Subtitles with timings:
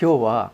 [0.00, 0.50] 今日は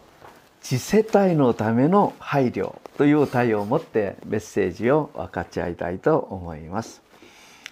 [0.60, 7.00] 次世代のための配慮という題を持ってメッセージを分かち合いたいと思います。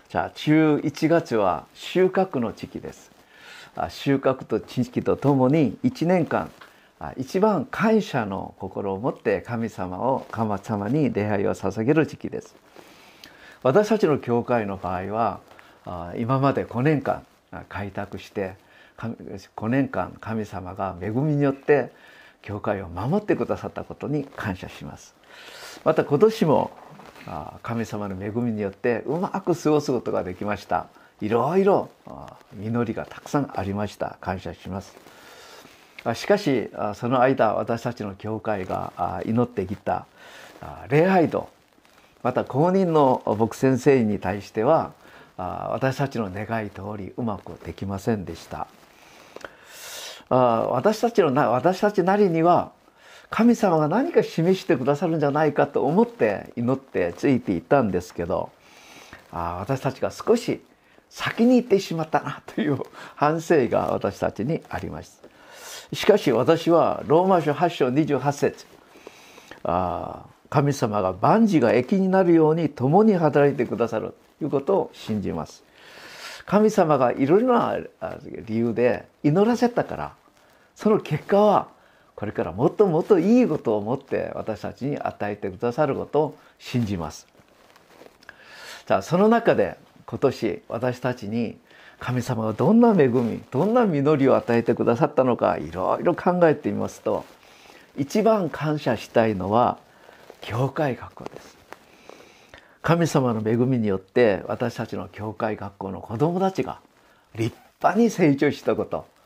[0.09, 3.11] じゃあ11月は収穫の時期です。
[3.91, 6.51] 収穫と知識とともに1年間
[7.19, 12.57] 一番感謝の心を持って神様を神様に礼拝を捧げる時期です。
[13.63, 15.41] 私たちの教会の場合は
[16.17, 17.27] 今まで5年間
[17.69, 18.55] 開拓して
[18.99, 21.93] 5年間神様が恵みによって
[22.43, 25.15] 教会を守ってくださったことに感謝します。
[25.85, 26.71] また今年も
[27.63, 30.87] 神様の恵みによってうまく過ごすことができました。
[31.21, 31.91] いろいろ
[32.55, 34.19] 実りがたくさんありました。
[34.21, 34.97] 感謝します。
[36.15, 40.07] しかしその間私たちの教会が祈ってきた
[40.89, 41.49] 礼拝度
[42.23, 44.93] また公認の牧先生に対しては
[45.37, 48.67] 私たちの願い通りうまくできませんでした。
[50.29, 52.73] 私たちの私たちなりには
[53.31, 58.51] 神様が何か示してくださるんじゃないかと思って祈ってついていたんですけど
[59.31, 60.63] 私たちが少し
[61.11, 62.79] 先に行ってしまったなという
[63.15, 65.23] 反省が私たちにあります。
[65.93, 68.67] しかし私はローマ書8章28節
[70.51, 75.65] 神様が万事が益になるように共に働いてくださるということを信じます。
[76.45, 77.79] 神様がいろいろな
[78.47, 80.15] 理由で祈らせたから
[80.79, 81.67] その結果は
[82.15, 87.27] これからもっともっといいことを持って私たちに与えてくださることを信じます。
[88.87, 91.59] じゃあその中で今年私たちに
[91.99, 97.25] 神様がどんな恵みどんな実りを与えてくださったのかいろいろ考えてみますと
[97.97, 99.79] 一番感謝したいのは
[100.43, 101.59] 教会学校です。
[102.83, 106.79] 神様の恵みによって私たちの教会学校の子どもたちが
[107.35, 109.18] 立派に成長したこと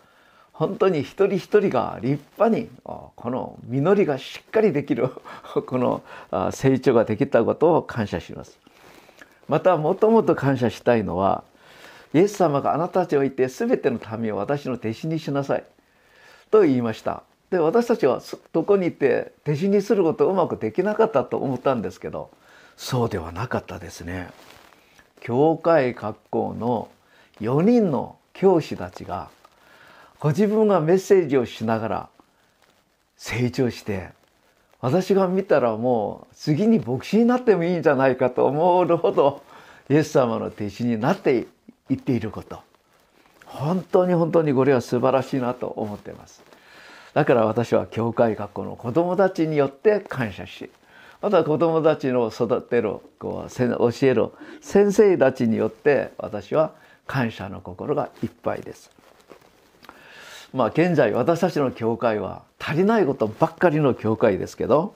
[0.53, 5.08] 本当に一人一人が立派にこの実りがしっかりできる
[5.67, 6.03] この
[6.53, 8.58] 成長ができたことを感謝します。
[9.48, 11.42] またもともと感謝したいのは
[12.14, 15.64] イエス様があなたたちをいて全ての民を私の弟子にしなさい
[16.51, 17.23] と言いました。
[17.51, 18.20] で私たちは
[18.52, 22.30] どこに行って弟子にすることをうまくできなかったと思ったんですけど
[22.77, 24.30] そうではなかったですね。
[25.20, 26.89] 教会学校の
[27.41, 29.29] 4人の教師たちが
[30.23, 32.09] ご自分がメッセージをしながら
[33.17, 34.11] 成長して
[34.81, 39.43] 私が見たらもう次に牧師になってもいいんじゃないかと思うほど
[39.91, 41.49] イエス様の弟子になって
[41.91, 42.61] いっていること
[43.47, 46.41] 本当に本当にこれは素晴らしいなと思ってます
[47.15, 50.71] だから私は教会学校の子どもたちによって感謝し
[51.21, 56.71] また子供たちの育てるこう教える先生たちによって私は
[57.09, 59.02] 感謝の心がいっぱいです。
[60.52, 64.95] まあ現在私たちの教会は足りないことばっかりの教会ですけど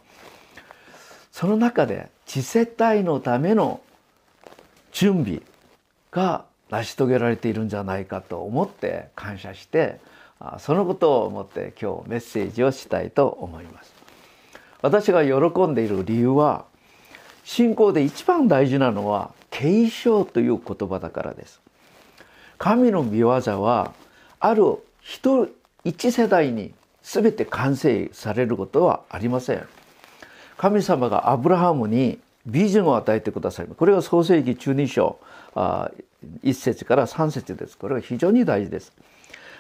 [1.33, 3.81] その中で次世代のための
[4.93, 5.43] 準備
[6.11, 10.01] が成し遂げられているんじゃないかと思って感謝して
[10.59, 13.95] そのことを思って今日メッセージをしたいと思います。
[14.83, 16.67] 私が喜んでいる理由は
[17.45, 21.61] 信仰で一番大事なのは継承という言葉だからです。
[22.59, 23.93] 神の御業は
[24.41, 24.79] ある
[25.09, 25.49] 一
[25.85, 29.65] 一世代に全て完成されることはありません。
[30.57, 33.67] 神様がアブラハムにビジョンを与えてください。
[33.67, 35.19] これは創世紀中二章
[35.55, 37.79] 1節から3節です。
[37.79, 38.93] これは非常に大事です。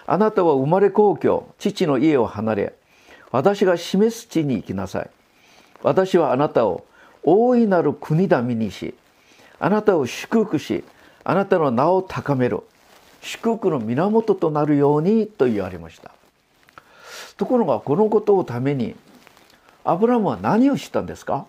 [0.07, 2.75] あなたは生まれ故郷、父の家を離れ、
[3.31, 5.11] 私が示す地に行きなさい。
[5.83, 6.85] 私はあなたを
[7.23, 8.95] 大いなる国民にし、
[9.61, 10.83] あなたを祝福し、
[11.23, 12.61] あなたの名を高める。
[13.27, 16.13] 祝福の源となるようにと言われました。
[17.37, 18.95] ところがこのことをために
[19.85, 21.47] アブラムは何をしたんですか？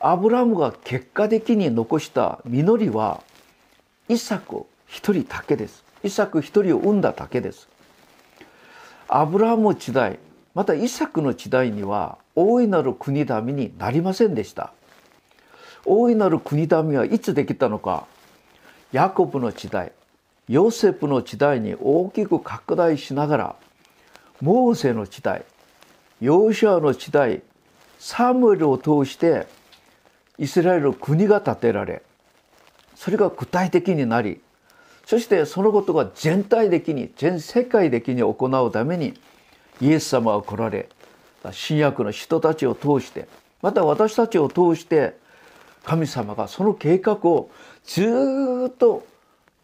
[0.00, 3.22] アブラムが結果的に残した実りは
[4.08, 5.84] イサク一人だけです。
[6.02, 7.68] イサク一人を生んだだけです。
[9.06, 10.18] アブラム時代
[10.54, 14.72] またイサクの時代には大いなる国民になりませんでした
[15.84, 18.06] 大いなる国民はいつできたのか？
[18.92, 19.92] ヤコブの時代
[20.48, 23.56] ヨセフの時代に大きく拡大しながら
[24.40, 25.44] モーセの時代
[26.20, 27.42] ヨーシュアの時代
[27.98, 29.46] サムエルを通して
[30.38, 32.02] イスラエルの国が建てられ
[32.94, 34.40] それが具体的になり
[35.06, 39.14] そしてそのことが全体的に全世界的に行うために
[39.80, 40.88] イエス様が来られ
[41.52, 43.28] 新約の人たちを通して
[43.62, 45.16] また私たちを通して
[45.84, 47.50] 神様がその計画を
[47.84, 49.06] ずっと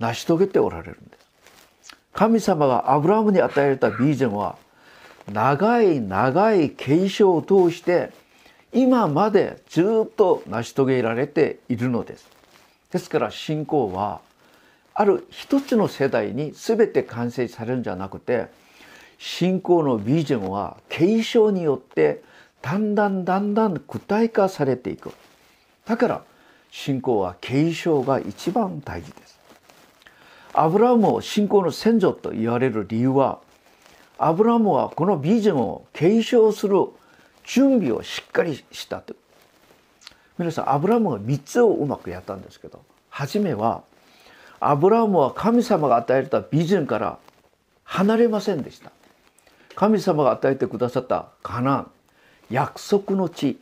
[0.00, 1.17] 成し遂げておられるんで
[1.85, 1.97] す。
[2.12, 4.56] 神様がアブラハムに与えられたビジョンは
[5.32, 8.11] 長い長い継承を通して
[8.73, 12.26] 今までずっと成し遂げられているのです。
[12.91, 14.20] ですから信仰は
[14.94, 18.49] ある一つの世代に全て完成されるんじゃなくて
[19.19, 22.23] 信仰のビジョンは継承によって
[22.62, 25.12] だんだんだんだん具体化されていく。
[25.87, 26.23] だから
[26.70, 29.40] 信仰は継承が一番大事です。
[30.52, 33.41] アブラハムを信仰の先祖と言われる理由は
[34.19, 36.76] アブラハムはこのビジョンを継承する
[37.44, 39.14] 準備をしっかりしたと。
[40.38, 43.82] 皆さんアブラハムが3つをうまくやったんですけど初めは
[44.58, 47.19] アブラハムは神様が与えたビジョンから
[47.85, 48.93] 離れませんでした。
[49.75, 51.91] 神様が与えてくださったカナン
[52.50, 53.58] 約束の地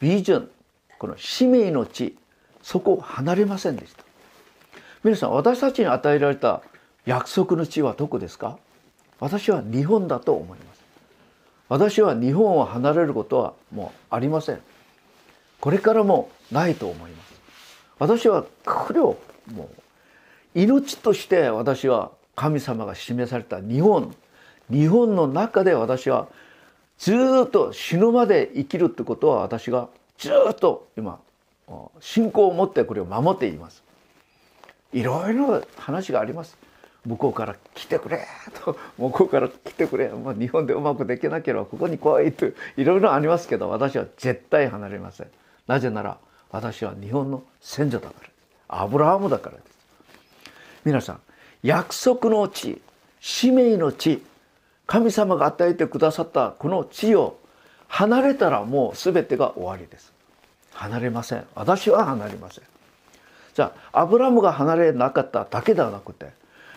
[0.00, 0.50] ビジョン
[0.98, 2.16] この使命の地
[2.62, 4.04] そこを離れませんでした。
[5.04, 6.62] 皆さん私たちに与えられた
[7.06, 8.58] 約束の地はどこですか？
[9.18, 10.82] 私は日本だと思います。
[11.68, 14.60] 私は日本を離れることはもうありません。
[15.60, 17.32] これからもないと思います。
[17.98, 19.16] 私はこれを
[19.52, 19.70] も
[20.54, 24.14] う命として私は神様が示された日本。
[24.70, 26.28] 日本の中で私は
[26.98, 27.12] ず
[27.46, 31.18] っと死ぬまで生きるってことは私がずっと今
[31.98, 33.82] 信仰を持ってこれを守っています。
[34.92, 36.56] いろいろ話があります。
[37.04, 38.24] 向こうから来てくれ
[38.64, 42.46] と向こうから来てくれ、まあ、日本でうまくできなければここに来いと
[42.76, 45.26] いろいろありますけど私は絶対離れません。
[45.66, 46.18] なぜなら
[46.50, 48.28] 私は日本の先祖だから。
[48.68, 49.64] アブラハムだからです。
[50.84, 51.20] 皆さん
[51.62, 52.80] 約束の地
[53.20, 54.22] 使命の地
[54.86, 57.38] 神様が与えてくださったこの地を
[57.88, 60.12] 離れたらもう全てが終わりです。
[60.72, 61.44] 離れません。
[61.54, 62.64] 私は離れません。
[63.54, 66.30] じゃあアブラムが離れなかっただけではなくて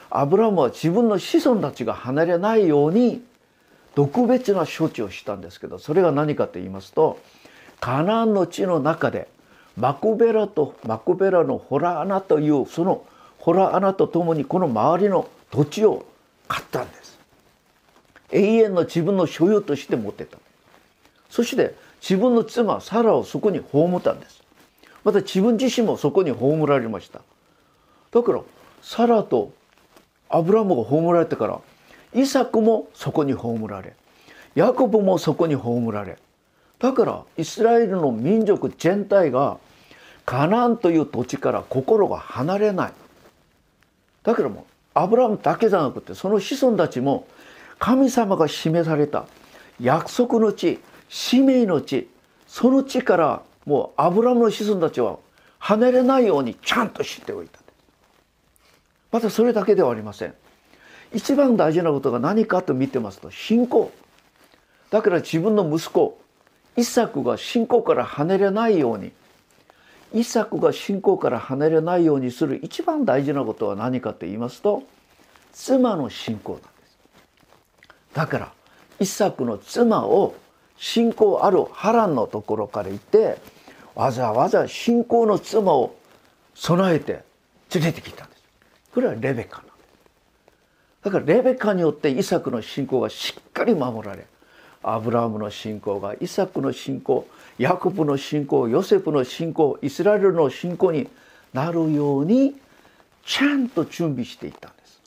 [0.09, 3.23] アブラムは自分の子孫たちが離れないように
[3.95, 7.19] 特別な処置をしたんですけどそれが何かと言いますと
[7.79, 9.27] カナンの地の中で
[9.77, 13.05] マクベラとマクベラのホラ穴というその
[13.39, 16.05] ホラ穴とともにこの周りの土地を
[16.47, 17.19] 買ったんです。
[18.31, 20.37] 永遠の自分の所有として持ってた。
[21.29, 24.41] そして自分の妻サラをそこに葬ったんです。
[25.05, 27.21] また自分自身もそこに葬られました。
[28.11, 28.41] だから
[28.81, 29.53] サラと
[30.29, 31.61] アブラムが葬られてから
[32.13, 33.93] イサクもそこに葬られ
[34.55, 36.17] ヤコブもそこに葬られ。
[36.79, 39.57] だからイスラエルの民族全体が
[40.25, 42.93] カナンという土地から心が離れない。
[44.23, 44.63] だからもう
[44.95, 47.27] アブラムだけじゃなくてその子孫たちも
[47.77, 49.25] 神様が示された
[49.79, 50.79] 約束の地
[51.09, 52.09] 使命の地
[52.47, 55.17] その地からもうアブラムの子孫たちは
[55.59, 57.59] 離れないようにちゃんと知っておいた。
[59.11, 60.33] またそれだけではありません。
[61.13, 63.91] 一番大事なことが何かと見てますと信仰。
[64.91, 66.19] だから自分の息子
[66.77, 69.11] イサクが信仰から離れないように
[70.13, 74.83] イサクが信仰から離れないようにする一番大事なことは何かと言いますと
[75.53, 76.97] 妻の信仰なんです。
[78.13, 78.51] だから
[78.99, 80.35] イサクの妻を
[80.77, 83.37] 信仰ある波乱のところから行って
[83.95, 85.95] わざわざ信仰の妻を
[86.53, 87.23] 備えて
[87.73, 88.43] 連れてきたんです。
[88.93, 89.75] これはレベカなんです
[91.03, 94.25] だからレベカによってイサクの信仰がしっかり守られ
[94.81, 101.09] アブラハムの信仰がイサクの信仰ヤコブの信仰ヨセフの信仰イスラエルの信仰に
[101.53, 102.55] なるように
[103.25, 105.01] ちゃんと準備していったんです。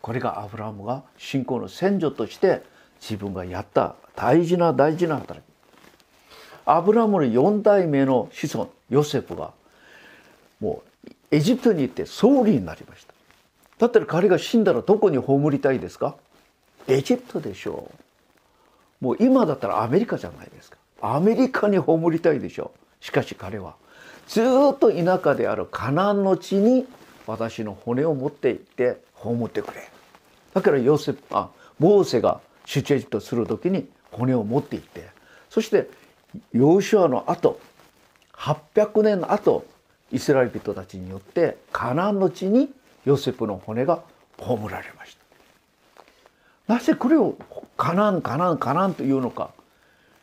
[0.00, 2.62] これがアブラハムが信仰の先祖として
[3.00, 5.49] 自分がやった大事な大事な働き。
[6.64, 9.52] アブラムの4代目の子孫ヨセフが
[10.60, 13.14] もうエジプトに行って総理になりました。
[13.78, 16.16] だったら彼が死んだらどこに葬りたいですか？
[16.86, 17.90] エジプトでしょ
[19.00, 19.04] う。
[19.04, 20.76] もう今だったらアメリカじゃないですか。
[21.00, 23.04] アメリカに葬りたいでしょう。
[23.04, 23.74] しかし彼は
[24.28, 24.44] ずっ
[24.78, 26.86] と田舎であるカナンの地に
[27.26, 29.88] 私の骨を持って行って葬ってくれ。
[30.52, 31.48] だからヨセフあ
[31.78, 35.08] モーセが出エジプトする時に骨を持っていって。
[35.48, 35.88] そして
[36.52, 37.60] ヨーシュアの後
[38.34, 39.66] 800年の後
[40.12, 42.70] イスラエル人たちによってカナンの地に
[43.04, 44.02] ヨセフの骨が
[44.36, 45.16] 葬られまし
[46.66, 46.74] た。
[46.74, 47.36] なぜこれを
[47.76, 49.50] カナンカナンカナンというのか。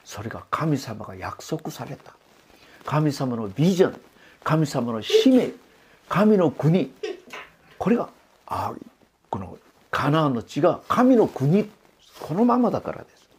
[0.04, 2.16] それが神様が約束された。
[2.86, 4.00] 神様のビジョン
[4.44, 5.52] 神様の使命
[6.08, 6.92] 神の国。
[7.78, 8.10] これが
[8.46, 8.74] あ
[9.30, 9.58] この
[9.92, 11.70] カナンの地が神の国。
[12.20, 13.30] このままだからです。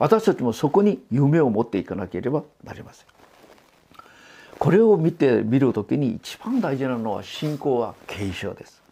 [0.00, 3.06] 私たちもそこに夢を持っていかなければなりません。
[4.58, 8.82] これを見てみる時に一番大事なのは信仰は継承です。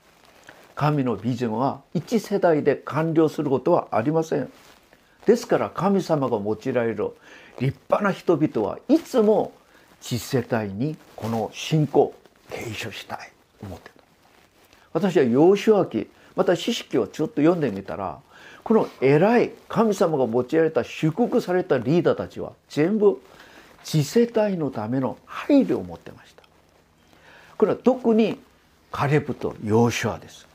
[0.75, 4.53] 神のビジョンは一世代で完了することはありません。
[5.25, 7.11] ですから神様が用いられる
[7.59, 9.53] 立派な人々はいつも
[10.03, 12.15] 次世代にこの信仰
[12.50, 14.05] 継承したいと思ってた。
[14.93, 18.21] 私は幼少期また知識をちょっと読んでみたら
[18.65, 23.21] この偉い神様が用いられた祝福されたリーダーたちは全部
[23.85, 26.43] 次世代のための配慮を持ってました。
[27.57, 28.38] これは特に
[28.93, 30.47] カレブとヨーシュアです。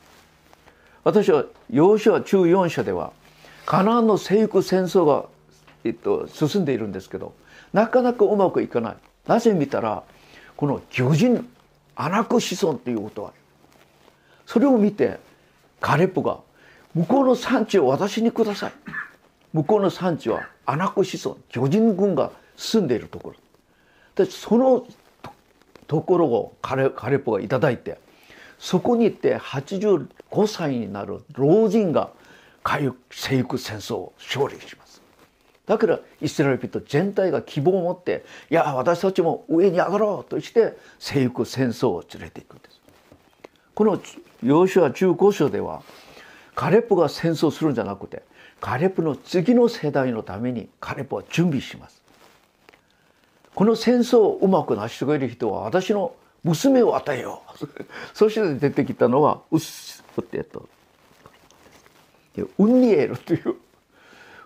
[1.04, 3.12] 私はヨーシュア中4社では
[3.66, 5.26] カナンの征服戦争が、
[5.84, 7.34] えっと、進んでいるんですけど
[7.74, 8.96] なかなかうまくいかない。
[9.28, 10.04] なぜ見たら
[10.56, 11.48] この巨人
[11.96, 13.38] アナク子孫っていうことがある。
[14.46, 15.20] それを見て
[15.80, 16.40] カレプが
[16.96, 18.74] 向こうの産地を私にください。
[19.52, 23.36] 向こうの産地はアナク子孫巨人軍が住んでいるところ。
[24.16, 24.86] でその
[25.88, 28.00] ところをカレカレポが頂いて
[28.60, 30.08] そこに行って85
[30.48, 32.12] 歳になる老人が
[33.10, 35.02] 征服戦争を勝利します。
[35.66, 42.82] だからイスラエル人全体が希望を持っていや私たちも上に上がろうとして征服戦争を連れていくんです。
[43.74, 44.00] この
[44.44, 45.82] ヨシュア15章では
[46.56, 48.24] カレプが戦争するんじゃなくて
[48.62, 52.02] カレプの次の世代のためにカレプは準備します。
[53.54, 57.68] この戦争をうまく成し遂げる人は私の娘を与えよう。
[58.16, 60.70] そして出てきたのはウッスってえっと
[62.58, 63.56] ウンニエルという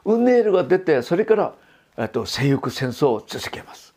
[0.06, 1.54] ウンニエルが出てそれから
[1.98, 3.94] えっと征服戦争を続けます。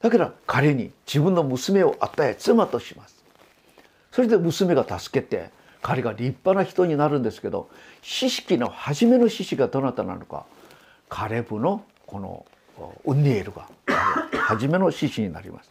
[0.00, 3.24] だから彼に自分の娘を与え妻とします。
[4.12, 7.70] それで娘が助けて彼が立派な人になるんですけど
[8.02, 10.44] 知識の初めの獅子がどなたなのか
[11.08, 12.46] カレブのこの
[13.04, 13.68] ウンニエルが
[14.32, 15.70] 初めの獅子になります。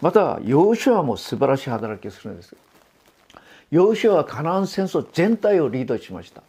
[0.00, 2.56] またヨーシュアも素晴らしい働きをするんです。
[3.70, 6.42] ヨーシュアはカナン戦争全体をリードしました。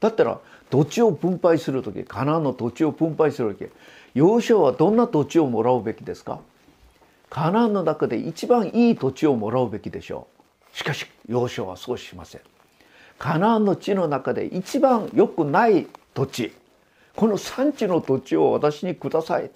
[0.00, 0.38] だったら
[0.70, 3.70] 土地を分配する時カナンの土地を分配する時
[4.14, 6.40] ヨーシュアはどんな土地をもらうべきですか？
[7.30, 10.33] カナンの中で一番いい土地をもらうべきでしょう。
[10.74, 12.40] しかしヨーシュアはそうしません。
[13.16, 16.52] カナンの地の中で一番良くない土地。
[17.14, 19.50] この産地の土地を私にください。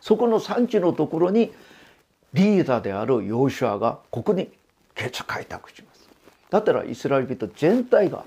[0.00, 1.52] そこの産地のところに
[2.32, 4.48] リーダーであるヨーシュアがここに
[4.94, 6.08] ケツ開拓します。
[6.48, 8.24] だったらイスラエル人全体が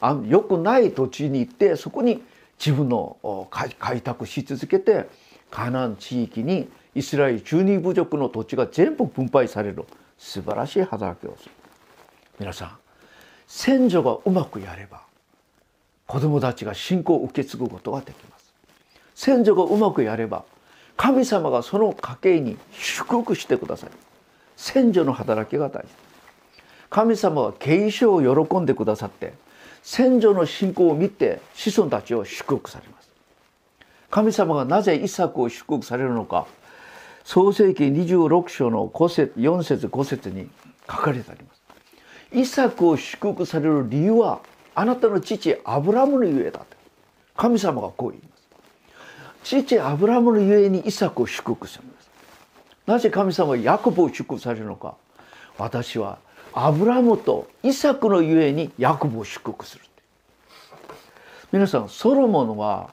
[0.00, 2.22] あの良くない土地に行ってそこに
[2.60, 5.08] 自分の開拓し続けて
[5.50, 9.84] カナン地域にイスラエル中二部族の土地が全部分配される。
[10.18, 11.50] 素晴らしい働きをする。
[12.38, 12.78] 皆さん
[13.46, 15.02] 先祖がうまくやれば
[16.06, 18.52] 子供たちが信仰を受け継ぐことができます。
[19.14, 20.44] 先祖がうまくやれば
[20.96, 23.90] 神様がその家系に祝福してください。
[24.56, 25.88] 先祖の働きが大事。
[26.88, 29.34] 神様は継承を喜んでくださって
[29.82, 33.10] 先祖の信仰を見て子孫たちを祝福されます。
[34.10, 36.46] 神様がなぜイサクを祝福されるのか
[37.26, 40.48] 創世紀26章の5節4節5節に
[40.88, 41.60] 書かれてあります。
[42.32, 44.38] イサクを祝福される理由は
[44.76, 46.64] あなたの父アブラムのゆえだ
[47.34, 48.46] 神様がこう言います。
[49.42, 52.08] 父アブラムのゆえにイサクを祝福するんです。
[52.86, 54.94] なぜ神様はヤコブを祝福されるのか。
[55.58, 56.18] 私は
[56.52, 59.84] アブラムとイサクのゆえにヤコブを祝福する
[61.50, 62.90] 皆さんソロモンは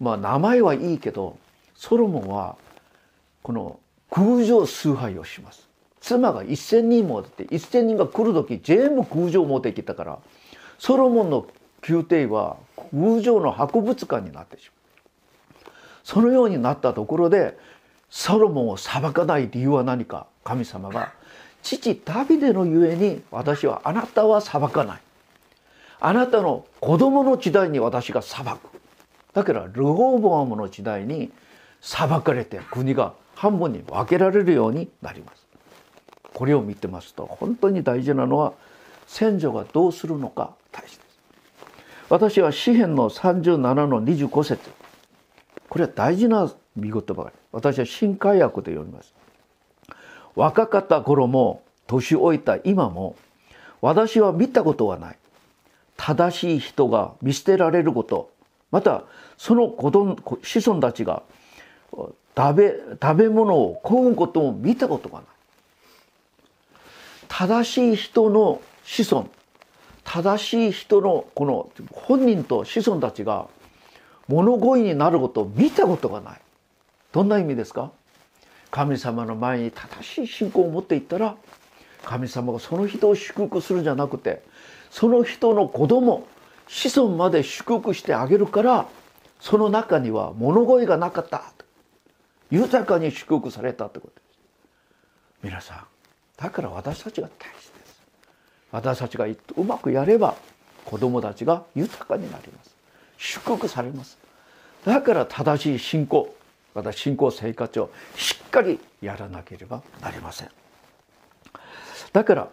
[0.00, 1.38] まあ名前はいいけど
[1.76, 2.56] ソロモンは
[3.48, 5.70] この空情崇拝をします。
[6.02, 10.18] 妻が1,000人もって1,000人が来る時全部空情を持ってきたから
[10.78, 11.46] ソロモンの
[11.88, 12.58] 宮廷は
[12.92, 15.72] 空城の博物館になってしまう。
[16.04, 17.56] そのようになったところで
[18.10, 21.14] ソロモンを裁かない理由は何か神様が
[21.62, 25.00] 父ダビデのゆえに私はあなたは裁かない。
[26.00, 28.58] あなたの子供の時代に私が裁く。
[29.32, 31.32] だからルホーボアムの時代に
[31.80, 35.46] 裁かれて国が半分に分けられるようになります。
[36.34, 38.52] これを見てますと本当に大事なのは
[39.06, 41.20] 先祖がどうするのか大事です。
[42.08, 44.70] 私は詩篇の37の25節。
[45.68, 47.22] これは大事な見言葉。
[47.22, 49.14] が私は新海訳で読みます。
[50.34, 53.14] 若かった頃も年老いた今も
[53.80, 55.18] 私は見たことはない。
[55.96, 58.32] 正しい人が見捨てられること。
[58.72, 59.04] また
[59.36, 61.22] その子孫たちが
[62.38, 65.26] 食べ食べ物を乞うことも見たことがない。
[67.26, 69.28] 正しい人の子孫
[70.04, 73.48] 正しい人のこの本人と子孫たちが
[74.28, 76.40] 物乞いになることを見たことがない。
[77.10, 77.90] どんな意味ですか？
[78.70, 81.36] 神様の前に正しい信仰を持っていったら
[82.04, 84.42] 神様がその人を祝福するんじゃなくて
[84.90, 86.26] その人の子供
[86.68, 88.86] 子孫まで祝福してあげるから
[89.40, 91.44] その中には物乞いがなかった。
[92.50, 94.38] 豊かに祝福されたってことです。
[95.42, 95.84] 皆さん
[96.36, 98.02] だから私たちが大事です。
[98.70, 100.36] 私たちがうまくやれば
[100.84, 102.74] 子供たちが豊かになります。
[103.18, 104.18] 祝福されます。
[104.84, 106.34] だから正しい信仰
[106.74, 110.50] また信仰生活をしっかりやらなければなりません。
[112.12, 112.48] だから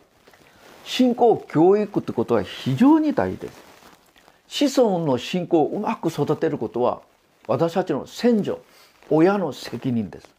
[0.83, 4.69] 信仰教育ってことは非常に大事です。
[4.69, 7.01] 子孫の信仰をうまく育てることは
[7.47, 8.61] 私たちの先祖
[9.09, 10.29] 親の責任です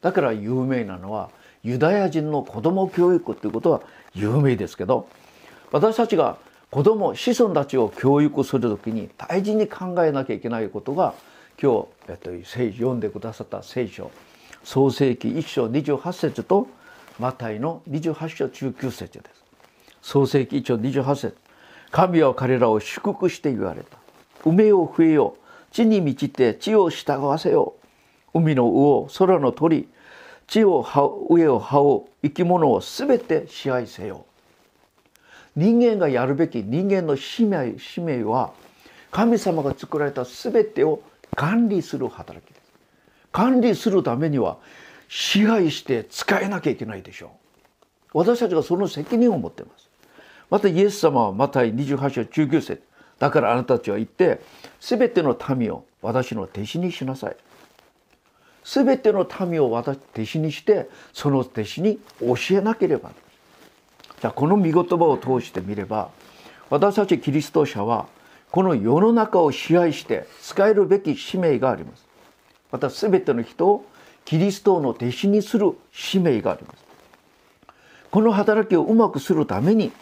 [0.00, 1.30] だから有名なのは
[1.62, 3.82] ユダヤ人の子供教育ということは
[4.14, 5.08] 有名ですけど
[5.72, 6.38] 私たちが
[6.70, 11.14] 子供子孫たちを教育する時に大事に考えなきゃいけないことが
[11.60, 14.10] 今日、えっと、聖読んでくださった聖書
[14.62, 16.68] 創世記1章28節と
[17.18, 19.44] マタイの28章19節です。
[20.02, 21.36] 創世記1章28節
[21.90, 23.98] 神は彼らを祝福して言われた。
[24.44, 27.79] 梅を増えよう地に満ちて地を従わせよう
[28.32, 29.88] 海の魚空の鳥
[30.46, 30.84] 地を
[31.28, 34.26] 上を羽を生き物を全て支配せよ。
[35.56, 38.52] 人間がやるべき人間の使命使命は
[39.10, 41.02] 神様が作られた全てを
[41.36, 42.60] 管理する働きです。
[43.32, 44.58] 管理するためには
[45.08, 47.32] 支配して使えなきゃいけないでしょ
[48.14, 48.18] う。
[48.18, 49.88] 私たちがその責任を持っています。
[50.50, 52.82] またイエス様はマタイ28章19節
[53.18, 54.40] だからあなたたちは言って
[54.80, 57.36] 全ての民を私の弟子にしなさい。
[58.64, 63.12] 全ての民を私弟子にしてその弟子に教えなければ。
[64.20, 66.10] じゃあこの御言葉を通してみれば
[66.68, 68.06] 私たちキリスト者は
[68.50, 72.06] この世の中を支配して使えるべき使命があります。
[72.70, 73.86] また全ての人を
[74.24, 76.84] キリストの弟子にする使命があります。
[78.10, 79.92] この働きをうまくするために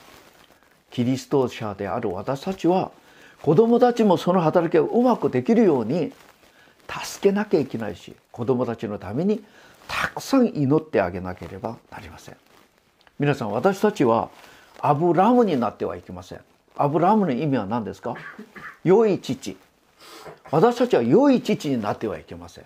[0.90, 2.90] キリスト者である私たちは
[3.42, 6.12] 子供たちもその働きをうまくできるように
[6.88, 9.44] 助けなきゃいけないし子供たちのために
[9.86, 12.36] たくさん祈ってあげなければなりません。
[13.18, 14.30] 皆さん私たちは
[14.80, 16.40] アブラムになってはいけません。
[16.76, 18.14] アブラムの意味は何ですか？
[18.84, 19.56] 良い父。
[20.50, 22.64] 私たちは良い父になってはいけません。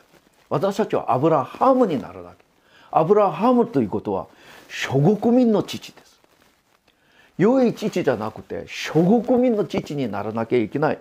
[0.51, 2.45] 私たちはアブラハムになるだけ。
[2.91, 4.27] アブラハムということは
[4.69, 6.21] 諸国民の父です。
[7.39, 8.93] 良い父じゃなくて諸
[9.23, 10.99] 国民の父にならなきゃいけない。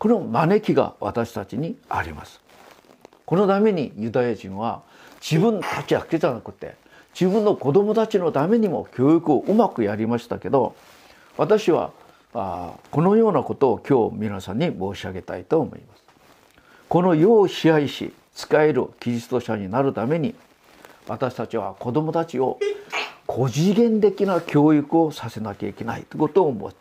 [0.00, 2.40] この招きが私たちにあります。
[3.26, 4.82] このためにユダヤ人は
[5.20, 6.74] 自分たちだけじゃなくて
[7.18, 10.74] 自分の子供たちのためにも教育をうまくやりましたけど
[11.36, 11.92] 私は
[12.34, 16.02] あこのようなことを今日皆さんに申し上げたいと思います。
[16.88, 20.34] この世を支配し使えるキリスト者になるために
[21.08, 22.58] 私たちは子どもたちを
[23.26, 26.72] 高次元的な教育をさせなきゃいけないということを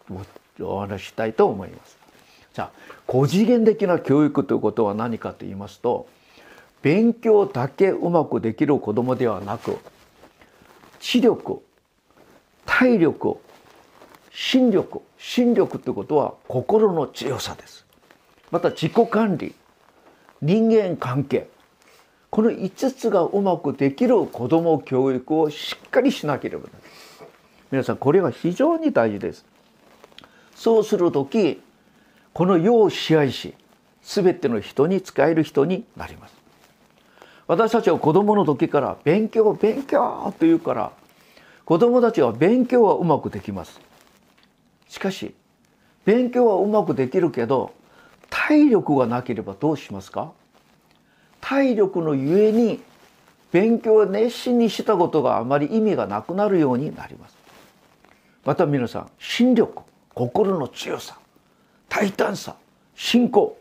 [0.60, 1.98] お話ししたいと思います。
[2.54, 2.72] じゃあ
[3.08, 6.08] 高次元的な教育ということは何かと言いますと
[6.82, 9.78] 勉強だけうまくできる子どもではなく
[11.00, 11.64] 知力
[12.66, 13.38] 体力
[14.32, 17.86] 心力心力ということは心の強さです。
[18.50, 19.54] また自己管理
[20.42, 21.48] 人間関係。
[22.32, 26.82] この5つがうまくできる子ども教育をしっかりしなければならない。
[27.72, 29.46] 皆さんこれは非常に大事です。
[30.56, 31.62] そうする時
[32.34, 33.54] この世を支配し
[34.02, 36.41] 全ての人に使える人になります。
[37.52, 40.94] 私たちは子供の時から勉強勉強と言うから
[41.66, 43.78] 子供たちは勉強はうまくできます。
[44.88, 45.36] しかし
[46.06, 47.74] 勉強はうまくできるけど
[48.30, 50.32] 体力がなければどうしますか？
[51.42, 52.82] 体力のゆえに
[53.52, 57.36] 勉強を熱心にしたことがあまり意味がなくなるようになります。
[58.46, 59.84] また皆さん心力
[60.16, 61.20] 心の強さ
[61.90, 62.56] 大胆さ
[62.96, 63.58] 信仰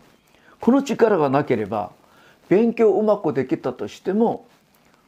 [0.61, 1.91] この力がなければ
[2.51, 4.45] 勉強うまくできたとしても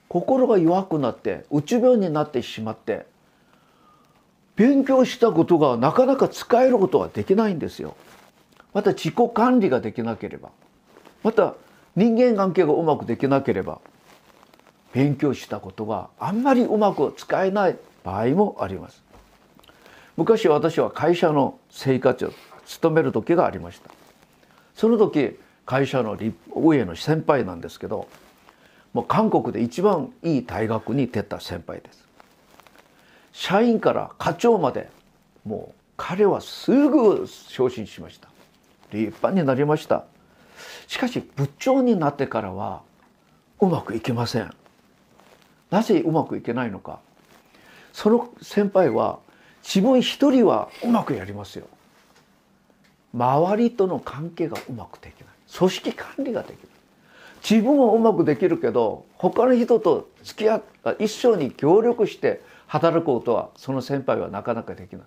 [0.09, 3.05] 心が弱くなってうつ病になってしまって
[4.55, 7.97] 勉強したことがなかなか使えることはできないんですよ。
[8.73, 10.51] また自己管理ができなければ
[11.25, 11.55] また
[11.97, 13.81] 人間関係がうまくできなければ
[14.93, 19.03] 勉強したことがあんまりうまく使えない場合もあります。
[20.17, 22.33] 昔私は会社の生活を
[22.67, 23.91] 務める時がありました。
[24.77, 26.19] その時会社の
[26.55, 28.09] 上の先輩なんですけど
[28.93, 32.03] もう韓国で一番いい大学に出た先輩です。
[33.33, 34.91] 社員から課長まで
[35.45, 38.29] もう彼はすぐ昇進しました。
[38.93, 40.05] 立派になりました。
[40.87, 42.83] しかし部長になってからは
[43.61, 44.53] うまくいきません。
[45.71, 47.01] なぜうまくいけないのか。
[47.95, 49.21] その先輩は
[49.63, 51.67] 自分一人はうまくやりますよ。
[53.15, 55.32] 周りとの関係がうまくできない。
[55.57, 56.57] 組織管理ができない
[57.49, 60.63] 自分はうまくできるけど他の人と付き合
[60.99, 65.03] 一緒に協力して働くことはその先輩はなかなかできない。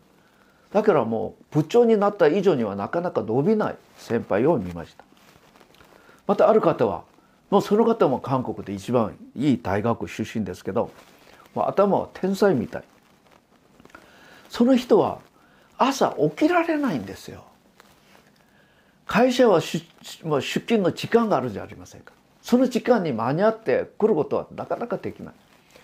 [0.71, 5.03] だからもう部長になった以上にはなかなか伸びない先輩を見ました。
[6.27, 7.03] またある方は
[7.49, 10.91] もうその方も韓国で一番いい大学出身ですけど
[11.53, 12.83] もう頭は天才みたい。
[14.49, 15.19] その人は
[15.77, 17.45] 朝起きられないんですよ。
[19.05, 22.13] 会社は出出勤の時間があるじゃありませんか。
[22.41, 25.33] その時間に間に合って来ることはなかなかできない。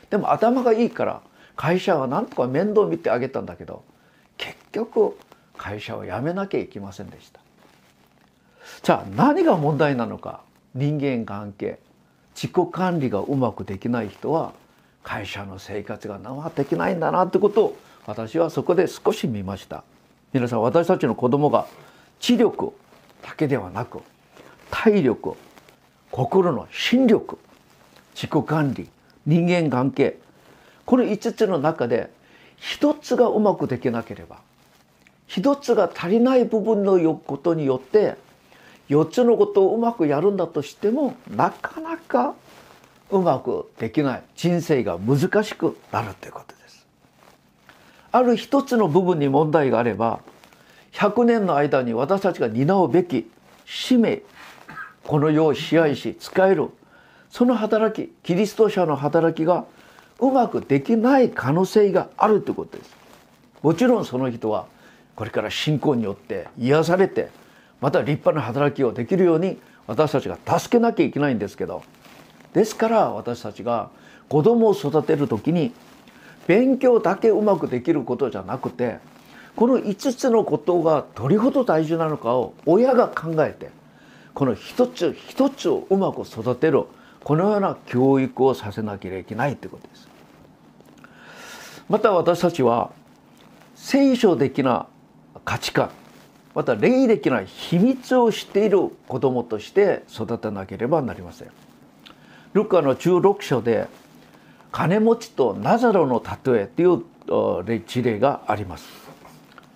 [0.10, 1.22] でも頭がいいから
[1.56, 3.84] 会社は何とか面倒見てあげたんだけど
[4.38, 5.18] 結局
[5.58, 7.40] 会社を辞めなきゃいけませんでした。
[8.84, 10.42] じゃあ何が問題なのか
[10.74, 11.80] 人間関係
[12.36, 14.54] 自己管理がうまくできない人は
[15.04, 19.84] 会社の生活が生できないんだなってことを私はそこで少し見ました。
[20.34, 21.68] 皆さん私たちの子供が
[22.20, 22.74] 知力
[23.22, 24.02] だけではなく
[24.70, 25.36] 体力
[26.12, 27.40] 心の心力
[28.14, 28.90] 自己管理
[29.26, 30.18] 人間関係
[30.86, 32.10] この5つの中で
[32.58, 34.40] 一つがうまくできなければ
[35.28, 38.16] 一つが足りない部分のことによって
[38.90, 42.36] 4つのことをうまくやるんだとしてもなかなか
[43.10, 46.86] うまくできない人生が難しくなるということです。
[48.12, 50.20] ある一つの部分に問題があれば
[50.94, 53.30] 100年の間に私たちが担うべき
[53.66, 54.22] 使命
[55.04, 56.70] この世を支配し使える
[57.30, 59.66] その働きキリスト者の働きが
[60.20, 62.96] うまくできない可能性があるということです。
[63.62, 64.66] もちろんその人は
[65.16, 67.30] これから信仰によって癒されて
[67.80, 71.84] また立派な働きをできるように私たちが助けなきゃいけないんですけど
[72.54, 73.90] ですから私たちが
[74.30, 75.74] 子供を育てる時に
[76.48, 79.00] 勉強だけうまくできることじゃなくて
[79.56, 83.70] この5つのことがどれほど大事なのかを親が考えて
[84.34, 86.86] この一つ一つをうまく育てる
[87.24, 90.08] このような教育をさせなければいけないということです。
[91.90, 92.92] また私たちは
[93.76, 94.88] 聖書的な
[95.44, 95.92] 価値観
[96.54, 101.50] また霊的な秘密を知っている子供として育てなければなりません。
[102.54, 103.88] ルカの16章で
[104.72, 107.04] 金持ちとナザロの例えという
[107.86, 109.01] 事例があります。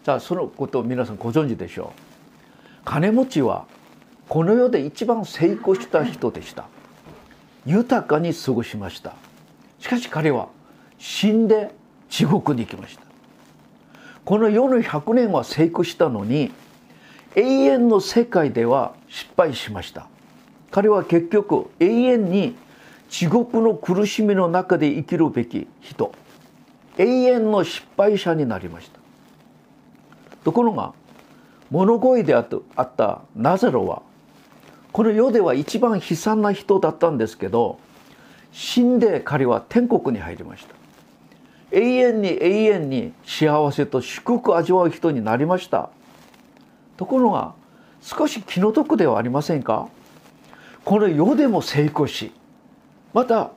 [0.06, 2.02] じゃあそのことを皆さんご存知でしょう。
[2.86, 3.66] 金持ちは
[4.30, 6.66] この世で一番成功した人でした。
[7.66, 9.16] 豊かに過ごしました。
[9.80, 10.50] しかし彼は
[11.00, 11.72] 死んで
[12.08, 13.04] 地獄に行きました。
[14.24, 16.52] この世の100年は成功したのに
[17.36, 20.08] 永遠の世界では失敗しました。
[20.70, 22.56] 彼は結局永遠に
[23.10, 26.14] 地獄の苦しみの中で生きるべき人
[27.00, 29.05] 永遠の失敗者になりました
[30.46, 30.94] ところが
[31.72, 34.04] 物乞いであったナザロは
[34.92, 37.80] この世では一番悲惨な人だったんですけど
[38.54, 40.76] 死んで彼は天国に入りました。
[41.72, 45.90] 永遠に永遠に幸せと祝福を味わう人になりました。
[46.96, 47.54] ところが
[48.02, 49.90] 少し気の毒ではありませんか？
[50.86, 52.32] この世でも成功し
[53.14, 53.52] また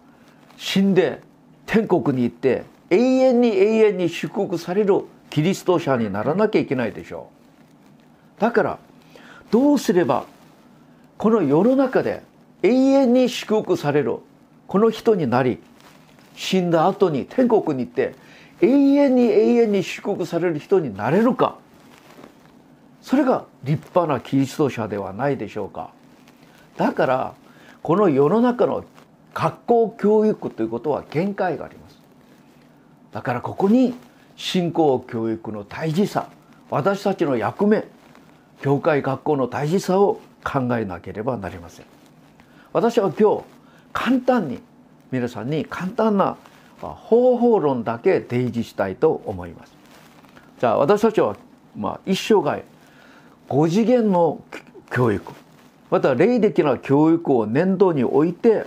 [0.56, 1.20] 死んで
[1.66, 5.04] 天国に行って永遠に永遠に祝福される
[5.38, 7.30] キリスト者にならなきゃいけないでしょ
[8.38, 8.40] う。
[8.40, 8.78] だから
[9.52, 10.24] どうすれば
[11.16, 12.24] この世の中で
[12.64, 14.16] 永遠に祝福される
[14.66, 15.60] この人になり
[16.34, 18.16] 死んだ後に天国に行って
[18.60, 21.58] 永遠に永遠に祝福される人になれるか。
[23.00, 25.92] それが立派なキリスト者ではないでしょうか。
[26.76, 27.34] だから
[27.84, 28.84] この世の中の
[29.34, 31.96] 学校教育ということは限界があります。
[33.12, 33.94] だからここに
[34.38, 36.30] 信仰教育の大事さ
[36.70, 37.86] 私たちの役目
[38.62, 41.86] 教会学校の大事さを考えなければなりません。
[42.72, 43.44] 私は今日
[43.92, 44.60] 簡単に
[45.10, 46.36] 皆さんに簡単な
[46.80, 49.72] 方法論だけ提示したいと思います。
[50.60, 51.36] じゃあ私たちは
[51.76, 52.64] まあ一生涯
[53.48, 54.40] 5次元の
[54.90, 55.32] 教育
[55.90, 58.66] また霊的な教育を念頭に置いて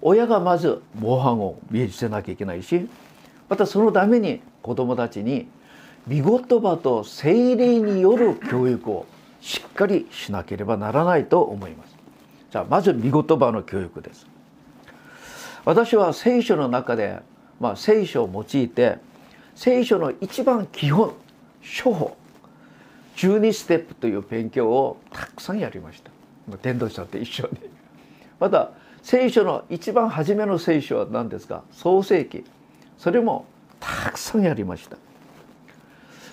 [0.00, 2.88] 親がまず模範を見せなきゃいけないし
[3.48, 5.48] またそのために子どもたちに
[6.06, 9.06] 見言葉と精霊による教育を
[9.40, 11.96] しっかりしなければならないと思います。
[12.50, 14.26] じゃあまず見言葉の教育です。
[15.64, 17.20] 私は聖書の中で、
[17.60, 18.98] まあ、聖書を用いて
[19.54, 21.12] 聖書の一番基本
[21.84, 22.16] 処方
[23.16, 26.10] 12ステップという勉強をたくさんやりました。
[26.62, 27.58] 伝道者と一緒に。
[28.40, 28.70] また
[29.02, 31.62] 聖書の一番初めの聖書は何ですか？
[31.72, 32.44] 創世記
[32.98, 33.46] それも
[33.80, 34.96] たくさんやりました。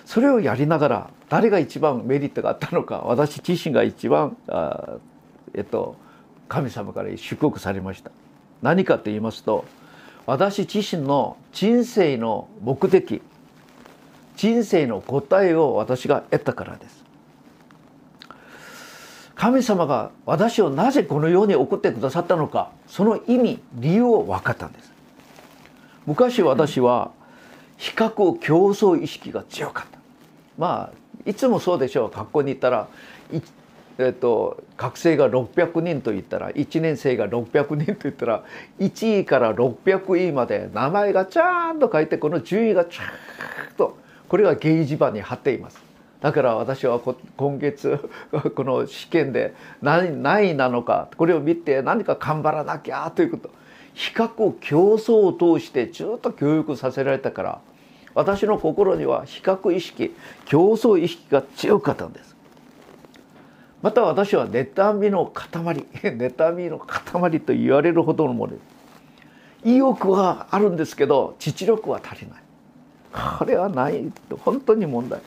[0.04, 4.98] それをやりながら誰が一番メリットがあったのか私自身が一番あ
[5.54, 5.96] えっと
[6.48, 8.10] 神様から祝福されました。
[8.62, 9.64] 何かと言いますと
[10.26, 13.22] 私自身の人生の目的
[14.36, 17.04] 人生の答えを私が得たからです。
[19.34, 24.95] 神様が私をなぜこのように送ってくださったのかその意味理由を分かったんです。
[26.06, 27.10] 昔私は
[27.76, 29.98] 比較競争意識が強かった。
[30.56, 32.10] まあいつもそうでしょう。
[32.10, 32.88] 学校に行ったら
[33.98, 38.44] えっと、学生が600人と言ったら1年生が600人と言ったら
[38.78, 43.06] 1位から600位まで名前がちゃんと書いてこの順位がちゃん
[43.76, 43.96] と
[44.28, 45.82] これが掲示板に貼っています。
[46.20, 46.98] だから私は
[47.36, 48.10] 今月
[48.54, 53.50] この試験で何何位なのかこれを見て何か頑張らなきゃということ。
[53.96, 57.60] 比較競争を通してずっと教育させられたから
[58.14, 62.36] 私の心には比較意識競争意識が強かったんです。
[63.82, 65.50] また私は妬みの塊
[65.92, 68.54] 妬みの塊と言われるほどのもの。
[69.64, 72.42] 意欲はあるんですけど実力は足りない。
[73.38, 74.12] これはない
[74.44, 75.20] 本当に問題。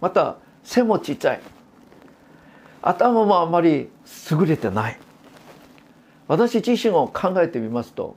[0.00, 1.40] また背もちっちゃい。
[2.80, 3.90] 頭もあまり
[4.30, 4.98] 優れてない。
[6.28, 8.16] 私自身を考えてみますと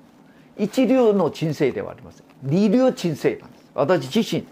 [0.58, 2.26] 一流の人生ではありません。
[2.44, 3.72] 二流人生なんです。
[3.76, 4.48] 私自身。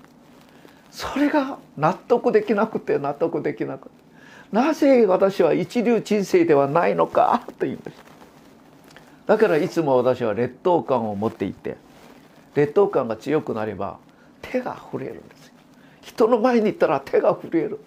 [0.91, 3.95] それが納得できなくて納得できなくて。
[4.51, 7.97] なぜ私は一流人生ではないのかと言うんです
[9.25, 11.77] だからいつも私は劣等感を持っていて
[12.53, 13.97] 劣等感が強くなれば
[14.41, 15.53] 手が震えるんですよ。
[16.01, 17.79] 人の前に行ったら手が震える。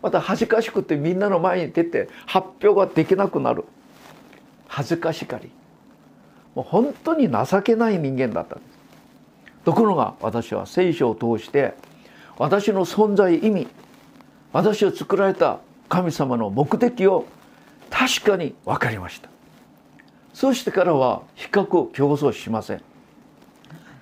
[0.00, 3.64] また恥ずかしくてみんなの前に出て発表ができなくなる。
[4.68, 5.50] 恥ずかしがり。
[6.54, 8.76] もう本当に情けない人間だったんです。
[9.64, 11.74] ところが私は聖書を通して
[12.38, 13.66] 私の存在意味
[14.52, 17.26] 私を作られた神様の目的を
[17.90, 19.28] 確かに分かりました。
[20.32, 22.82] そしてからは比較競争しません。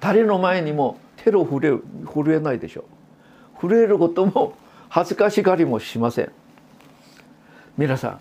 [0.00, 2.84] 誰の前にも手を震え震えないでしょ
[3.56, 3.68] う。
[3.68, 4.54] 震えることも
[4.88, 6.32] 恥ずかしがりもしません。
[7.76, 8.20] 皆さん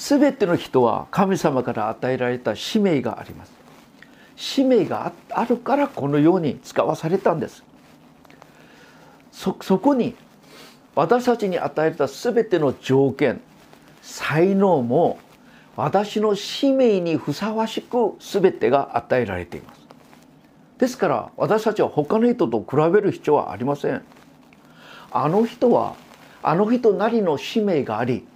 [0.00, 3.52] 全ての人は神様から与えられた使命があります。
[4.34, 7.62] 使命があるからこのように使わされたんです。
[9.30, 10.16] そこに
[10.94, 13.42] 私たちに与えた全ての条件
[14.00, 15.18] 才能も
[15.76, 19.80] 私の使命にふさわしく全てが与えられています。
[20.78, 24.02] ですから私たちは他の人と比べる必要はありません。
[25.12, 25.94] あの人は
[26.42, 28.26] あの人なりの使命があり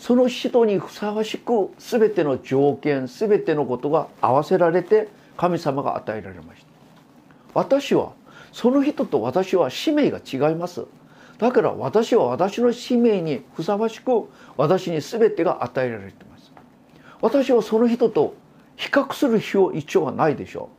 [0.00, 6.66] その人にふさわしく全ての条件全てのことが合わせられて神様が与えられました。
[7.52, 8.12] 私は
[8.50, 10.86] その人と私は使命が違います。
[11.36, 16.50] だから私は私の使命にふさわしく私に全てが与えられています。
[17.20, 18.34] 私はその人と
[18.76, 20.70] 比較する必要一応はないでしょ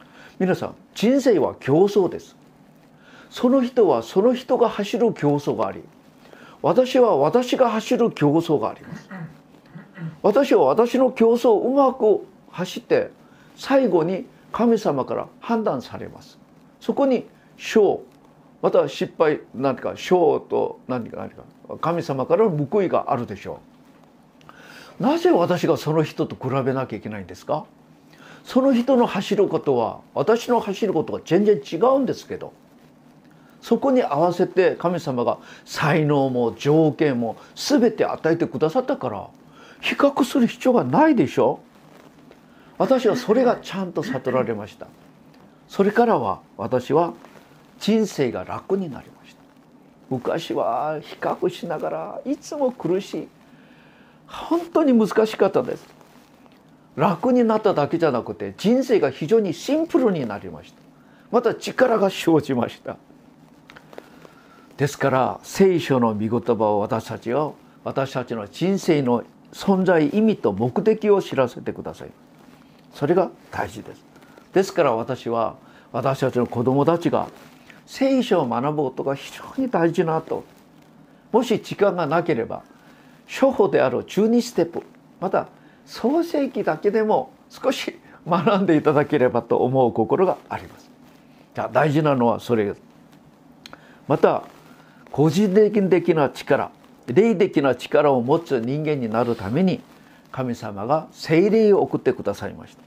[0.00, 0.02] う。
[0.38, 2.34] 皆さん人生は競争です。
[3.28, 5.82] その人はその人が走る競争があり
[6.64, 9.10] 私は私が走る競争があります。
[10.22, 13.10] 私は私の競争をうまく走って
[13.54, 16.38] 最後に神様から判断されます。
[16.80, 17.26] そこに
[17.58, 18.00] 賞
[18.62, 21.44] また失敗何か賞と何か何か
[21.82, 23.60] 神様からの報いがあるでしょ
[24.98, 25.02] う。
[25.02, 27.66] なぜ私がその人と比べなきゃいけないんですか？
[28.42, 32.54] その人の走ることは私の走ることは全然違うんですけど
[33.64, 39.30] そこに合わせて神様が才能も条件も全て与えてくださったから
[39.80, 41.60] 比較する必要がないでしょ？
[42.76, 44.86] 私はそれがちゃんと悟られました。
[45.66, 47.14] それからは私は
[47.80, 49.40] 人生が楽になりました。
[50.10, 53.28] 昔は比較しながらいつも苦しい。
[54.26, 55.86] 本当に難しかったです。
[56.96, 60.78] 楽になっただけじゃなくて人生が非常にシンプルになりました。
[61.30, 62.98] また力が生じました。
[64.76, 72.10] ですから聖書の御言葉を私たちを私たちの人生の存在意味と目的を知らせてください
[72.92, 74.04] それが大事です
[74.52, 75.56] ですから私は
[75.92, 77.28] 私たちの子供たちが
[77.86, 80.44] 聖書を学ぶことが非常に大事なと
[81.30, 82.62] もし時間がなければ
[83.26, 84.82] 初歩である12ステップ
[85.20, 85.48] また
[85.86, 90.90] 創世記だけでも少し学んでいただければと思う心があります。
[91.54, 92.74] じゃ大事なのはそれ。
[94.08, 94.44] また
[95.14, 96.72] 個人的な力
[97.06, 99.80] 霊的な力を持つ人間になるために
[100.32, 102.82] 神様が聖霊を送ってくださいました。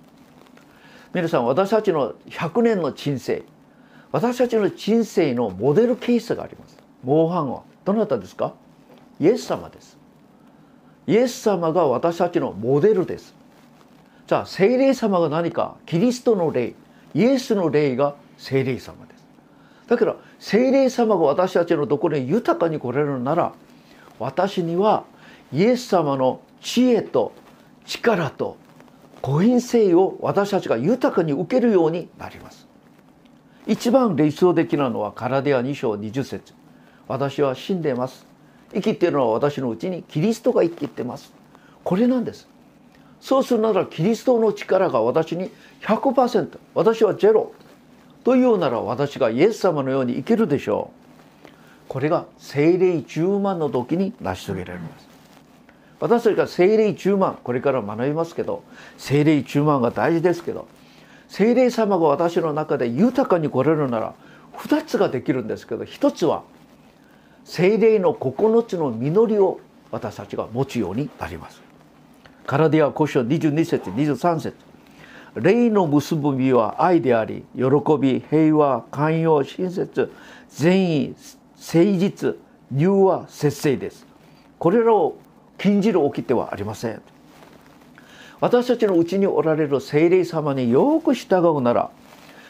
[1.13, 3.45] 皆さん私たちの100年の人生
[4.11, 6.77] 私たちの人生のモデルケースがあります。
[7.01, 7.61] 模範は。
[7.85, 8.53] どなたですか？
[9.21, 9.97] イエス様です。
[11.07, 13.33] イエス様が私たちのモデルです。
[14.27, 15.77] じゃあ聖霊様が何か？
[15.85, 16.73] キリストの霊。
[17.13, 19.25] イエスの霊が聖霊様です。
[19.87, 23.53] だから聖霊様が私たちのところに豊かに来れるなら
[24.19, 25.05] 私には
[25.51, 27.33] イエス様の知恵と
[27.85, 28.57] 力と
[29.21, 32.67] 個人性を私たちが豊かに受けるようになります。
[33.65, 36.53] 一番理想的なのはカラデア2章20節。
[37.07, 38.25] 私は死んでます。
[38.73, 41.33] 生きているのは私のうちにキリストが生きてます。
[41.83, 42.47] これなんです。
[43.19, 47.53] そうするならキリストの力が私に100%私はゼロ。
[48.27, 50.91] というなら私がイエス様のように生きるでしょ
[51.45, 51.47] う。
[51.87, 55.07] これが精霊10万の時に成し遂げられます。
[56.01, 58.63] 私たちが精霊10万これから学びますけど
[58.97, 60.67] 精霊10万が大事ですけど
[61.29, 64.13] 精霊様が私の中で豊かに来れるなら
[64.57, 66.43] 2つができるんですけど1つは
[67.45, 71.61] 精霊の9つの実りを私たちが持つようになります。
[72.45, 74.66] カラディア古書22節23節。
[75.41, 77.63] 霊の結ぶ実は愛であり喜
[77.99, 80.11] び平和寛容親切
[80.49, 81.15] 善意
[81.55, 82.35] 誠実
[82.71, 84.05] 柔和節制です。
[84.59, 85.17] これらを
[85.57, 87.01] 禁じる起きてはありません。
[88.39, 91.89] 私たちのうちにおられる聖霊様によく従うなら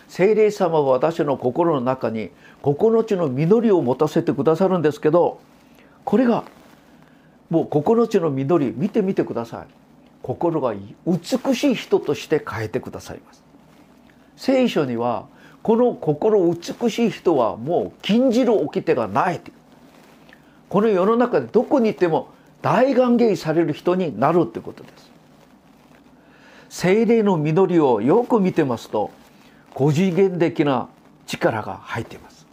[0.07, 2.29] 聖霊様は私の心の中に
[2.63, 5.39] 9つの実りを持たせてくださるんですけど
[6.03, 6.43] これが
[7.49, 9.86] もう9つの実り見てみてください。
[10.27, 13.41] 心が美しい人として変えてくださいます。
[14.35, 15.27] 聖書には
[15.63, 19.39] この心美しい人はもう禁じる掟がない
[20.67, 22.27] この世の中でどこにいても
[22.61, 25.09] 大歓迎される人になるってことです。
[26.67, 29.11] 精霊の実りをよく見てますと
[29.73, 30.89] 五次元的な
[31.25, 32.45] 力が入っています。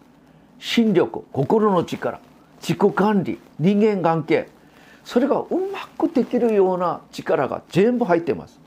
[0.61, 2.21] 心力心の力
[2.61, 4.54] 自己管理人間関係。
[5.05, 8.59] それがうまくできるような力が全部入ってます。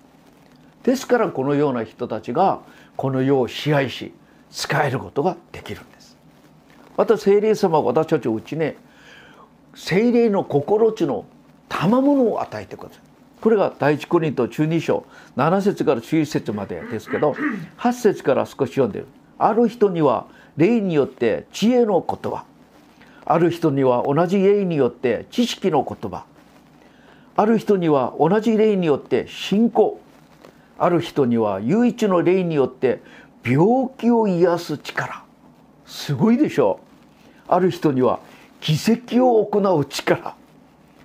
[0.84, 2.60] ですからこのような人たちが
[2.96, 4.14] この世を支配し
[4.52, 6.18] 使えることができるんです。
[6.96, 8.78] また聖霊様は私たちのうちね
[9.76, 11.26] 精霊の心地の
[11.70, 13.02] 賜物を与えてください。
[13.42, 17.36] これが第一コリント中二章7節から11節までですけど
[17.78, 22.46] 8節から少し読んでるある人には霊によって知恵の言葉
[23.30, 26.24] ある人には同じ霊によって知識の言葉。
[27.36, 30.00] ある人には同じ霊によって信仰。
[30.80, 33.02] ある人には唯一の霊によって
[33.44, 35.26] 病気を癒す力。
[35.86, 36.80] すごいでしょ。
[37.50, 38.22] うある人には
[38.62, 40.36] 奇跡を行う力。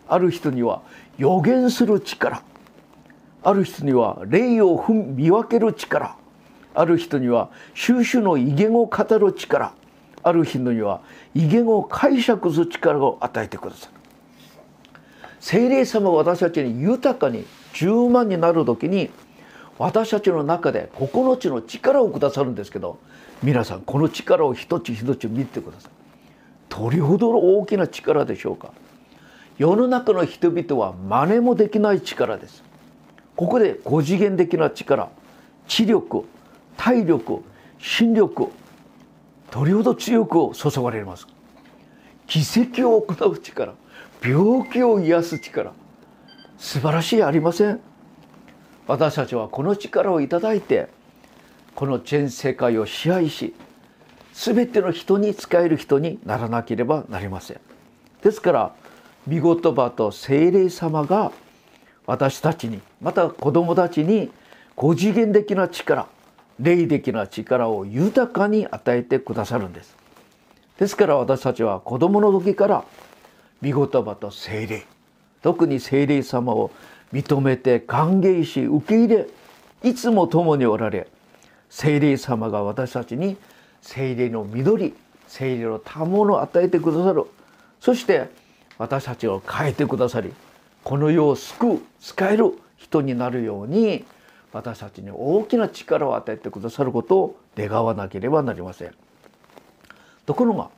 [0.09, 0.83] ある人には
[1.19, 2.45] 予言する力。
[3.43, 6.15] ある人には霊を見分ける力。
[6.73, 9.75] ある人には収集の威厳を語る力。
[10.23, 11.01] ある人には
[11.35, 13.93] 威厳を解釈する力を与えてくださる。
[15.41, 19.11] 聖霊様が私たちに豊かに10万になる時に
[19.79, 22.99] 私たちの中で9つの力をくださるんですけど
[23.43, 25.91] 皆さんこの力を一つ一つ見てください。
[26.69, 28.71] どれほどの大きな力でしょうか。
[29.59, 32.63] 世の中の人々は真似もできない力です。
[33.37, 35.09] ここで5次元的な力
[35.67, 36.25] 知力
[36.77, 37.43] 体力
[37.79, 38.51] 心力
[39.53, 41.27] どれほど強く注がれます
[42.27, 43.75] 奇跡を行う力
[44.25, 45.73] 病気を癒す力
[46.57, 47.81] 素晴らしいありません？
[48.87, 50.89] 私たちはこの力をいただいて
[51.75, 53.55] この全世界を支配し
[54.33, 57.61] 全ての人に使える人にならなければなりません。
[58.23, 58.75] ですから
[59.29, 61.31] 御言葉と精霊様が
[62.07, 64.31] 私たちにまた子供たちに
[64.77, 66.09] 五次元的な力
[66.63, 69.97] 霊的な力を豊かに与えてくださるんです。
[70.79, 72.85] ですから私たちは子供の時から
[73.63, 74.85] 御言葉と精霊
[75.43, 76.71] 特に精霊様を
[77.13, 79.27] 認めて歓迎し受け入れ
[79.83, 81.09] いつも共におられ
[81.69, 83.37] 精霊様が私たちに
[83.81, 84.95] 精霊の緑
[85.27, 87.25] 精霊の賜物を与えてくださる。
[87.81, 88.29] そして
[88.79, 90.33] 私たちを変えてくださり
[90.85, 94.05] この世を救う使える人になるように
[94.53, 98.93] 私たちに大きな力を与えてくださることを願わなければなりません。
[100.27, 100.69] ところが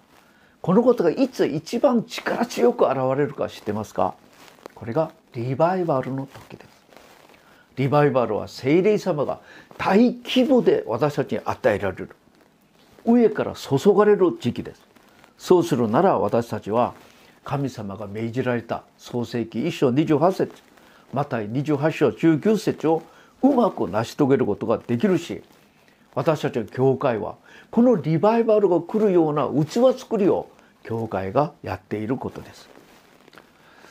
[0.63, 4.15] このことがいつ一番力強く現れるか知ってますか？
[4.75, 6.69] これがリバイバルの時です。
[7.77, 9.41] リバイバルは聖霊様が
[9.77, 12.11] 大規模で私たちに与えられる
[13.05, 14.81] 上から注がれる時期です。
[15.37, 16.95] そうするなら私たちは
[17.45, 20.53] 神様が命じられた創世記1章28節
[21.13, 23.03] また28章19節を
[23.45, 25.43] うまく成し遂げることができるし
[26.15, 27.37] 私たちの教会は
[27.71, 30.49] このリバイバルが来るような器作りを
[30.83, 32.69] 教会がやっていることです。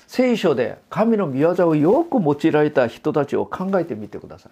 [0.07, 4.51] 聖書で神の御業をよく用いられた人たちを考えてみてください。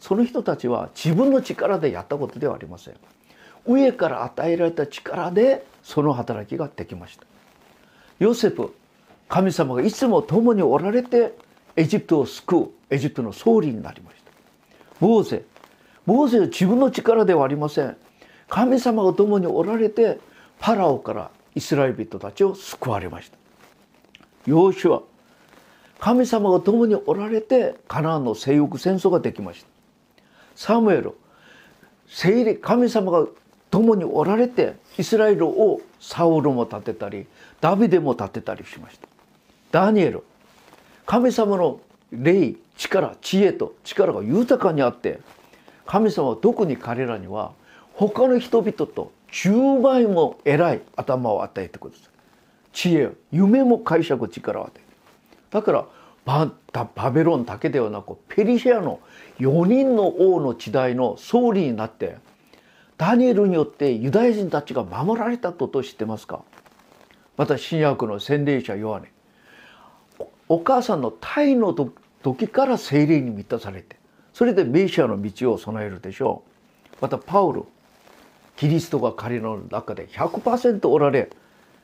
[0.00, 2.94] その人たちは自分の力でやったことではありません。
[3.64, 7.24] 上から与えられた力でその働きができました。
[8.18, 8.74] ヨセフ
[9.28, 11.32] 神様がいつも共におられて
[11.76, 14.17] エジプトを救うエジプトの総理になりました。
[15.00, 15.44] モーゼ
[16.06, 17.96] モーゼは自分の力ではありません。
[18.48, 20.18] 神様が共におられて
[20.58, 23.36] パラオからイスラエル人たちを救われました。
[24.46, 25.02] ヨーシュア。
[26.00, 29.68] 神様が共におられてカナンの征服戦争ができました。
[30.56, 31.12] サムエル。
[32.08, 33.26] 聖霊神様が
[33.70, 37.26] 共におられてイスラエルをサウルも立てたり
[37.60, 39.08] ダビデも立てたりしました。
[39.70, 40.24] ダニエル。
[41.04, 41.80] 神様の
[42.12, 45.20] 霊力知恵と力が豊かにあって
[45.86, 47.52] 神様は特に彼らには
[47.92, 52.08] 他の人々と10倍も偉い頭を与えてください
[52.72, 54.86] 知恵夢も解釈力を与えて。
[55.50, 55.86] だから
[56.24, 59.00] バベロンだけではなくペリシアの
[59.38, 62.16] 4人の王の時代の総理になって
[62.98, 66.42] ダニエルによってユダヤ人たちが守られたことを知ってますか？
[67.36, 69.10] また新約の洗礼者ヨハネ。
[70.48, 71.74] お母さんの胎の
[72.22, 73.96] 時から精霊に満たされて
[74.32, 76.96] それでメシアの道を備えるでしょう。
[77.00, 77.64] またパウル
[78.56, 81.30] キリストが彼の中で100%おられ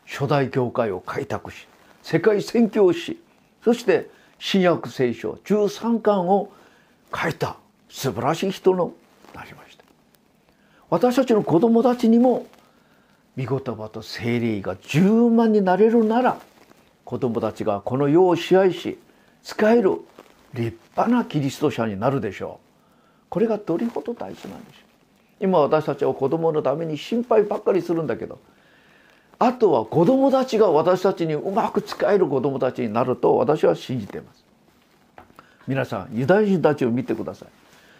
[0.07, 1.69] 初代教会を開拓し
[2.03, 3.21] 世界宣教し
[3.63, 6.53] そして新約聖書13巻を
[7.15, 7.57] 書いた
[7.89, 8.93] 素晴らしい人の
[9.35, 9.85] なりました。
[10.91, 12.47] 私たちの子供たちにも
[13.37, 16.39] 御言葉と精霊が十万になれるなら
[17.15, 18.99] 子供たちがこの世を支配し
[19.45, 20.01] 使える
[20.53, 23.27] 立派なキリスト者になるでしょう。
[23.29, 25.45] これがどれほど大事なんでしょう。
[25.45, 28.41] 今私たちは子供のために心配ばっかりするんだけど
[29.39, 34.45] あとは子供たちが私たちにうまく使える子供たちになると私は信じています。
[35.69, 37.49] 皆さんユダヤ人たちを見てください。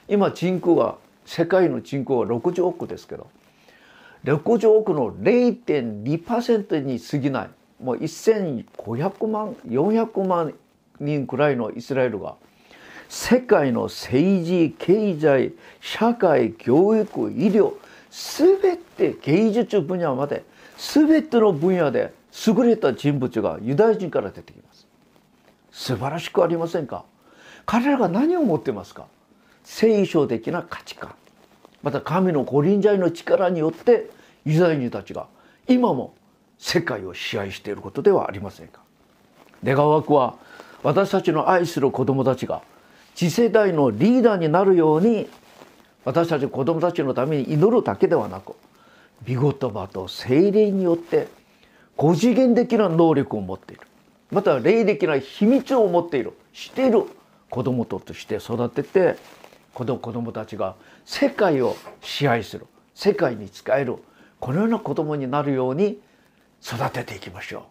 [0.09, 3.29] 今人口は世界の人口は60億ですけど
[4.25, 7.51] 60億の0.2%に過ぎない。
[7.85, 10.55] もう1500万400万
[10.99, 12.37] 人くらいのイスラエルが
[13.11, 17.75] 世界の政治経済社会教育医療
[18.11, 20.45] 全て芸術分野まで
[20.79, 22.15] 全ての分野で
[22.47, 24.87] 優れた人物がユダヤ人から出てきます。
[25.71, 27.05] 素晴らしくありませんか？
[27.67, 29.07] 彼らが何を持ってますか？
[29.63, 31.15] 聖書的な価値観。
[31.83, 34.09] また神の御臨在の力によって
[34.47, 35.27] ユダヤ人たちが
[35.69, 36.15] 今も
[36.65, 38.81] 世界を支配していることではありませんか？
[39.63, 40.35] 願わくは
[40.83, 42.63] 私たちの愛する子供たちが
[43.15, 45.29] 次世代のリーダーになるように
[46.07, 48.55] 私たち子供たちのために祈るだけではなく
[49.29, 51.29] 御言葉と精霊によって
[51.99, 53.83] 五次元的な能力を持っている。
[54.31, 56.33] また霊的な秘密を持っている。
[56.55, 57.05] 知っている
[57.51, 59.17] 子供として育てて
[59.75, 62.67] この子供たちが世界を支配する。
[62.95, 63.97] 世界に使える。
[64.41, 65.99] このような子供になるように
[66.65, 67.63] 育てていきましょう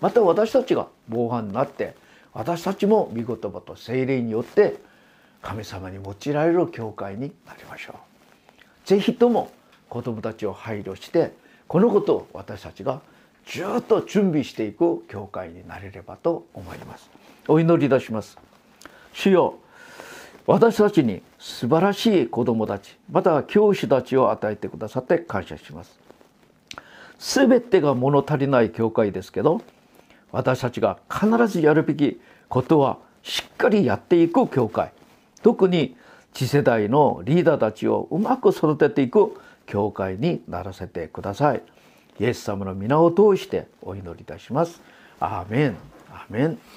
[0.00, 1.94] また私たちが防犯になって
[2.34, 4.76] 私たちも御言葉と精霊によって
[5.40, 7.96] 神様に用いられる教会になりましょう。
[8.86, 9.50] ぜひとも
[9.88, 11.32] 子供たちを配慮して
[11.68, 13.00] このことを私たちが
[13.46, 17.10] ずっと準備していく教会になれればと思います。
[17.46, 18.36] お祈りいたします。
[19.12, 19.58] 主よ
[20.46, 26.03] 私たちに素晴らしい子供たちまた教師たちを与えてくださって感謝します。
[27.18, 29.62] 全てが物足りない教会ですけど
[30.32, 34.92] 私たちが必ずやるべきことはしっかりやっていく教会。
[35.42, 35.96] 特に
[36.32, 41.62] 次世代のリーダーたちをうまく育てていく教会にならせてください。
[42.18, 44.82] イエス様の皆を通してお祈りいたします。
[45.20, 45.76] アーメン。
[46.10, 46.58] アーメン。